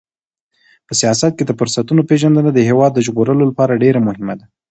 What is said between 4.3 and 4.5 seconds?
ده.